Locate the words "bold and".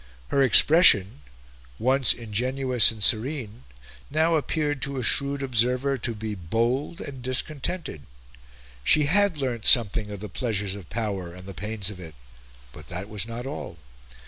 6.33-7.21